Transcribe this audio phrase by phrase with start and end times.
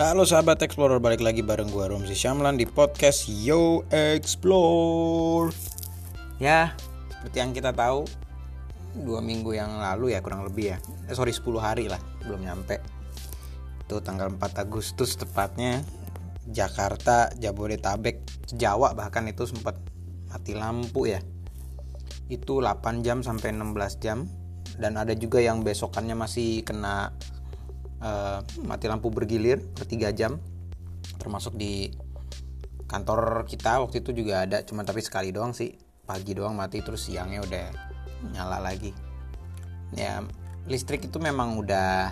[0.00, 5.52] Halo sahabat Explorer, balik lagi bareng gue Romsi Syamlan di podcast Yo Explore.
[6.40, 6.72] Ya,
[7.12, 8.08] seperti yang kita tahu
[8.96, 10.80] Dua minggu yang lalu ya kurang lebih ya.
[11.04, 12.80] Eh, Sorry 10 hari lah, belum nyampe.
[13.84, 15.84] Itu tanggal 4 Agustus tepatnya
[16.48, 18.24] Jakarta, Jabodetabek,
[18.56, 19.76] Jawa bahkan itu sempat
[20.32, 21.20] mati lampu ya.
[22.32, 24.24] Itu 8 jam sampai 16 jam.
[24.80, 27.12] Dan ada juga yang besokannya masih kena
[28.00, 30.40] uh, mati lampu bergilir per 3 jam
[31.20, 31.92] termasuk di
[32.88, 35.76] kantor kita waktu itu juga ada cuma tapi sekali doang sih.
[36.02, 37.66] Pagi doang mati terus siangnya udah
[38.34, 38.90] nyala lagi.
[39.94, 40.24] Ya
[40.66, 42.10] listrik itu memang udah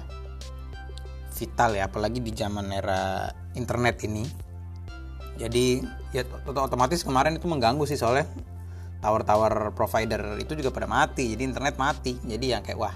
[1.34, 3.27] vital ya apalagi di zaman era
[3.59, 4.23] internet ini.
[5.38, 5.82] Jadi
[6.15, 8.27] ya otomatis kemarin itu mengganggu sih soalnya
[8.98, 12.23] tower-tower provider itu juga pada mati jadi internet mati.
[12.23, 12.95] Jadi yang kayak wah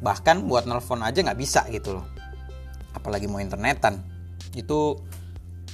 [0.00, 2.06] bahkan buat nelfon aja nggak bisa gitu loh.
[2.96, 4.00] Apalagi mau internetan.
[4.56, 4.98] Itu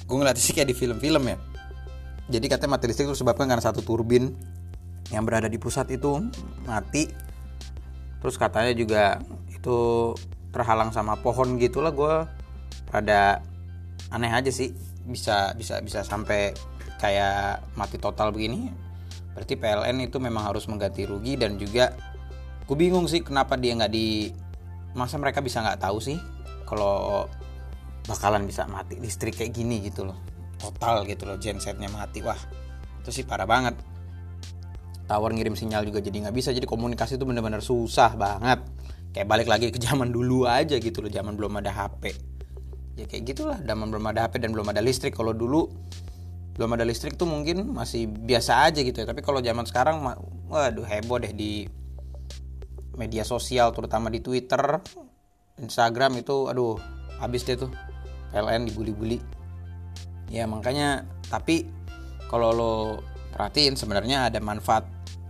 [0.07, 1.37] gue ngeliat sih kayak di film-film ya.
[2.27, 4.35] Jadi katanya mati listrik itu sebabkan karena satu turbin
[5.11, 6.19] yang berada di pusat itu
[6.67, 7.07] mati.
[8.19, 9.03] Terus katanya juga
[9.47, 10.11] itu
[10.51, 12.15] terhalang sama pohon gitulah gue
[12.91, 13.39] rada
[14.11, 14.75] aneh aja sih.
[15.07, 16.51] Bisa bisa bisa sampai
[16.99, 18.67] kayak mati total begini.
[19.31, 21.95] Berarti PLN itu memang harus mengganti rugi dan juga
[22.67, 24.29] gue bingung sih kenapa dia nggak di
[24.91, 26.19] masa mereka bisa nggak tahu sih
[26.67, 27.25] kalau
[28.03, 30.19] bakalan bisa mati listrik kayak gini gitu loh.
[30.59, 32.19] Total gitu loh gensetnya mati.
[32.19, 32.39] Wah
[32.99, 33.79] itu sih parah banget.
[35.07, 38.59] Tower ngirim sinyal juga jadi nggak bisa jadi komunikasi itu bener-bener susah banget.
[39.15, 42.35] Kayak balik lagi ke zaman dulu aja gitu loh zaman belum ada HP
[42.97, 45.13] ya kayak gitulah zaman belum ada HP dan belum ada listrik.
[45.13, 45.69] Kalau dulu
[46.57, 49.05] belum ada listrik tuh mungkin masih biasa aja gitu ya.
[49.05, 50.01] Tapi kalau zaman sekarang
[50.49, 51.69] waduh heboh deh di
[52.97, 54.81] media sosial terutama di Twitter,
[55.61, 56.75] Instagram itu aduh
[57.21, 57.71] habis deh tuh
[58.33, 59.21] PLN dibully-bully.
[60.27, 61.69] Ya makanya tapi
[62.27, 62.73] kalau lo
[63.31, 64.83] perhatiin sebenarnya ada manfaat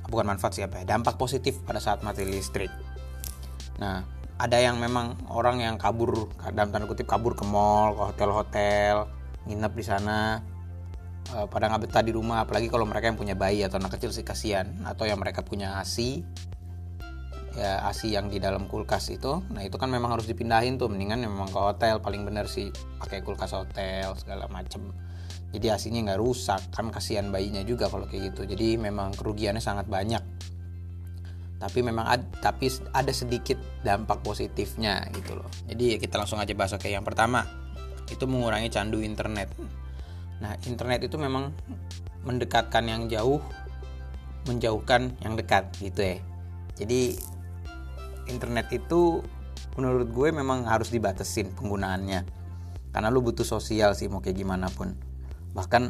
[0.08, 2.72] bukan manfaat sih apa ya dampak positif pada saat mati listrik.
[3.78, 4.02] Nah
[4.38, 9.10] ada yang memang orang yang kabur dalam tanda kutip kabur ke mall, ke hotel-hotel,
[9.50, 10.40] nginep di sana
[11.34, 14.14] eh, pada nggak betah di rumah apalagi kalau mereka yang punya bayi atau anak kecil
[14.14, 16.22] sih kasihan atau yang mereka punya asi
[17.58, 19.42] ya ASI yang di dalam kulkas itu.
[19.50, 20.88] Nah itu kan memang harus dipindahin tuh.
[20.88, 22.70] Mendingan memang ke hotel paling bener sih
[23.02, 24.94] pakai kulkas hotel segala macem.
[25.50, 26.62] Jadi asinya nggak rusak.
[26.70, 28.46] Kan kasihan bayinya juga kalau kayak gitu.
[28.46, 30.22] Jadi memang kerugiannya sangat banyak.
[31.58, 35.50] Tapi memang ada, tapi ada sedikit dampak positifnya gitu loh.
[35.66, 36.78] Jadi ya kita langsung aja bahas.
[36.78, 37.42] Oke yang pertama
[38.06, 39.50] itu mengurangi candu internet.
[40.38, 41.50] Nah internet itu memang
[42.22, 43.42] mendekatkan yang jauh
[44.46, 46.18] menjauhkan yang dekat gitu ya.
[46.78, 47.18] Jadi
[48.30, 49.24] internet itu
[49.76, 52.22] menurut gue memang harus dibatesin penggunaannya.
[52.92, 54.96] Karena lu butuh sosial sih mau kayak gimana pun.
[55.54, 55.84] Bahkan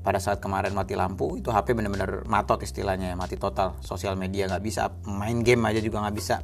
[0.00, 3.76] pada saat kemarin mati lampu itu HP bener-bener matot istilahnya ya mati total.
[3.84, 6.40] Sosial media nggak bisa main game aja juga nggak bisa.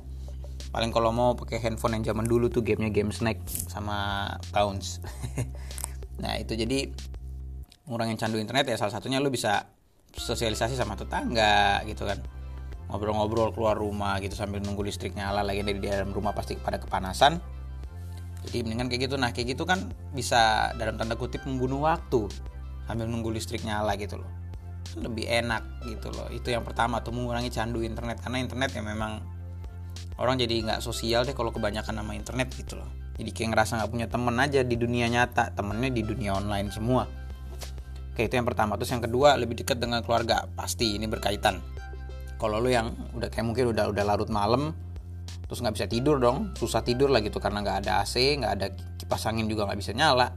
[0.71, 5.01] Paling kalau mau pakai handphone yang zaman dulu tuh gamenya game snack sama pounds
[6.23, 6.89] nah itu jadi
[7.87, 9.69] ngurangin candu internet ya salah satunya lu bisa
[10.17, 12.19] sosialisasi sama tetangga gitu kan
[12.87, 17.39] ngobrol-ngobrol keluar rumah gitu sambil nunggu listrik nyala lagi dari dalam rumah pasti pada kepanasan.
[18.47, 19.17] Jadi mendingan kayak gitu.
[19.19, 22.31] Nah kayak gitu kan bisa dalam tanda kutip membunuh waktu
[22.87, 24.31] sambil nunggu listrik nyala gitu loh.
[25.03, 26.31] Lebih enak gitu loh.
[26.31, 28.23] Itu yang pertama tuh mengurangi candu internet.
[28.23, 29.19] Karena internet ya memang
[30.23, 32.87] orang jadi nggak sosial deh kalau kebanyakan nama internet gitu loh.
[33.19, 35.51] Jadi kayak ngerasa nggak punya temen aja di dunia nyata.
[35.59, 37.03] Temennya di dunia online semua.
[38.15, 38.79] Oke itu yang pertama.
[38.79, 40.47] Terus yang kedua lebih dekat dengan keluarga.
[40.55, 41.59] Pasti ini berkaitan
[42.37, 44.77] kalau lo yang udah kayak mungkin udah udah larut malam
[45.47, 48.67] terus nggak bisa tidur dong susah tidur lah gitu karena nggak ada AC nggak ada
[48.99, 50.35] kipas angin juga nggak bisa nyala.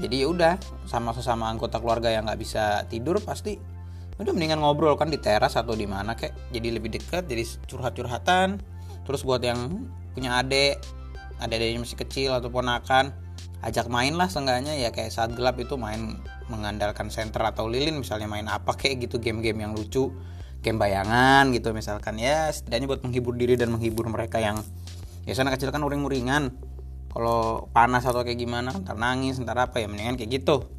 [0.00, 0.54] Jadi ya udah
[0.88, 3.60] sama sesama anggota keluarga yang nggak bisa tidur pasti
[4.16, 8.56] udah mendingan ngobrol kan di teras atau di mana kayak jadi lebih dekat jadi curhat-curhatan.
[9.04, 9.84] Terus buat yang
[10.16, 10.80] punya adik
[11.44, 13.12] adik-adiknya masih kecil atau ponakan
[13.60, 14.88] ajak main lah seenggaknya ya.
[14.88, 16.16] Kayak saat gelap itu main
[16.48, 20.08] mengandalkan center atau lilin misalnya main apa kayak gitu game-game yang lucu
[20.60, 24.60] game bayangan gitu misalkan ya setidaknya buat menghibur diri dan menghibur mereka yang
[25.24, 26.52] ya sana kecil kan uring-uringan.
[27.10, 30.70] Kalau panas atau kayak gimana ntar nangis ntar apa ya mendingan kayak gitu.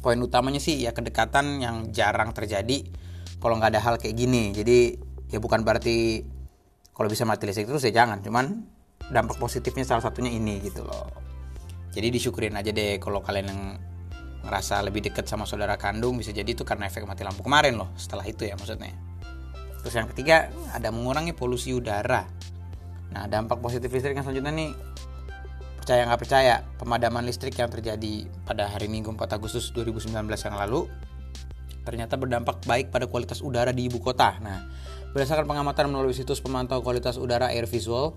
[0.00, 2.88] Poin utamanya sih ya kedekatan yang jarang terjadi
[3.36, 4.56] kalau nggak ada hal kayak gini.
[4.56, 4.96] Jadi
[5.28, 6.24] ya bukan berarti
[6.96, 8.64] kalau bisa mati listrik terus ya jangan cuman
[9.12, 11.12] dampak positifnya salah satunya ini gitu loh.
[11.92, 13.62] Jadi disyukurin aja deh kalau kalian yang
[14.44, 17.90] ngerasa lebih dekat sama saudara kandung bisa jadi itu karena efek mati lampu kemarin loh
[17.98, 18.94] setelah itu ya maksudnya
[19.82, 22.26] terus yang ketiga ada mengurangi polusi udara
[23.08, 24.70] nah dampak positif listrik yang selanjutnya nih
[25.80, 30.84] percaya nggak percaya pemadaman listrik yang terjadi pada hari Minggu 4 Agustus 2019 yang lalu
[31.88, 34.36] ternyata berdampak baik pada kualitas udara di ibu kota.
[34.44, 34.68] Nah,
[35.16, 38.12] berdasarkan pengamatan melalui situs pemantau kualitas udara Air Visual,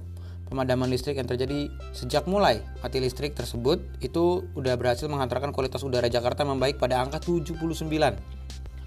[0.51, 6.11] pemadaman listrik yang terjadi sejak mulai mati listrik tersebut itu udah berhasil menghantarkan kualitas udara
[6.11, 7.55] Jakarta membaik pada angka 79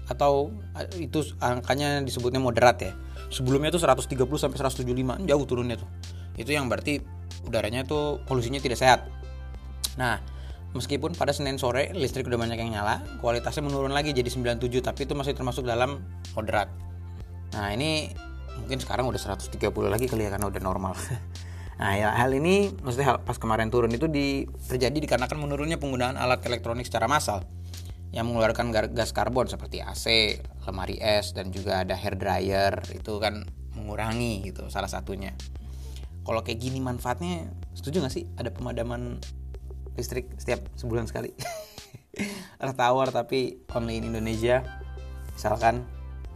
[0.05, 0.53] atau
[1.01, 2.93] itu angkanya disebutnya moderat ya.
[3.33, 5.89] Sebelumnya itu 130 sampai 175 jauh turunnya tuh.
[6.37, 7.01] Itu yang berarti
[7.41, 9.09] udaranya tuh polusinya tidak sehat.
[9.97, 10.21] Nah,
[10.77, 15.09] meskipun pada Senin sore listrik udah banyak yang nyala, kualitasnya menurun lagi jadi 97 tapi
[15.09, 16.05] itu masih termasuk dalam
[16.37, 16.69] moderat.
[17.57, 18.13] Nah, ini
[18.61, 19.57] mungkin sekarang udah 130
[19.89, 20.93] lagi kali ya karena udah normal.
[21.75, 26.39] Nah, ya hal ini maksudnya pas kemarin turun itu di, terjadi dikarenakan menurunnya penggunaan alat
[26.47, 27.43] elektronik secara massal
[28.15, 33.43] yang mengeluarkan gas karbon seperti AC, lemari es dan juga ada hair dryer itu kan
[33.75, 35.35] mengurangi gitu salah satunya.
[36.23, 39.19] Kalau kayak gini manfaatnya setuju gak sih ada pemadaman
[39.99, 41.35] listrik setiap sebulan sekali?
[42.63, 44.63] Earth Tower tapi only in Indonesia
[45.35, 45.83] misalkan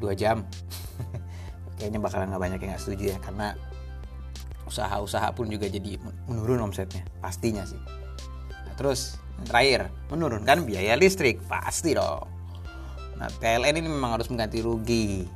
[0.03, 0.43] dua jam
[1.79, 3.55] kayaknya bakalan nggak banyak yang nggak setuju ya karena
[4.69, 5.97] usaha-usaha pun juga jadi
[6.29, 7.01] menurun omsetnya.
[7.17, 7.81] Pastinya sih.
[8.53, 9.17] Nah, terus
[9.49, 11.41] terakhir menurunkan biaya listrik.
[11.49, 12.29] Pasti dong.
[13.19, 15.27] Nah PLN ini memang harus mengganti rugi.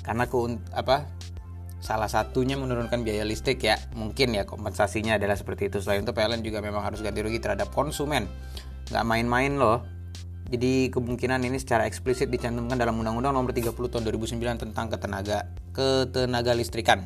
[0.00, 0.36] Karena ke
[0.72, 1.04] apa
[1.78, 3.76] salah satunya menurunkan biaya listrik ya.
[3.92, 5.78] Mungkin ya kompensasinya adalah seperti itu.
[5.84, 8.24] Selain itu PLN juga memang harus ganti rugi terhadap konsumen.
[8.88, 9.84] Nggak main-main loh.
[10.48, 15.44] Jadi kemungkinan ini secara eksplisit dicantumkan dalam Undang-Undang Nomor 30 Tahun 2009 tentang ketenaga
[15.76, 17.04] ketenaga listrikan.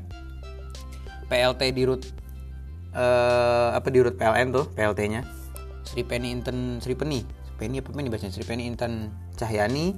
[1.33, 2.05] PLT di root
[2.93, 5.25] uh, apa di root PLN tuh PLT-nya
[5.89, 7.25] Sri Penny Inten Sri Penny
[7.57, 9.09] Penny apa Penny bacanya Sri Penny Inten
[9.41, 9.97] Cahyani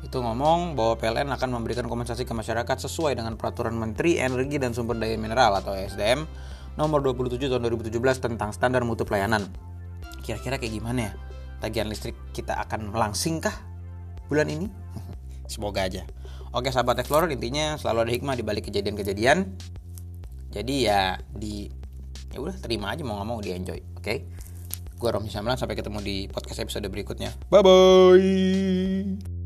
[0.00, 4.72] itu ngomong bahwa PLN akan memberikan kompensasi ke masyarakat sesuai dengan peraturan Menteri Energi dan
[4.72, 6.24] Sumber Daya Mineral atau SDM
[6.80, 9.44] nomor 27 tahun 2017 tentang standar mutu pelayanan.
[10.24, 11.12] Kira-kira kayak gimana ya?
[11.60, 13.52] Tagihan listrik kita akan langsing kah
[14.32, 14.72] bulan ini?
[15.52, 16.08] Semoga aja.
[16.56, 19.52] Oke sahabat Explorer intinya selalu ada hikmah di balik kejadian-kejadian
[20.50, 21.70] jadi ya di
[22.30, 24.26] ya udah terima aja mau ngomong di enjoy oke okay?
[25.00, 29.39] gue Romi Samlan sampai ketemu di podcast episode berikutnya bye bye